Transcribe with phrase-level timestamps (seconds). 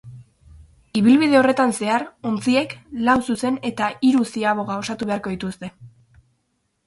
[0.99, 2.73] Ibilbide horretan zehar, ontziek
[3.09, 5.71] lau zuzen eta hiru ziaboga osatu beharko dituzte.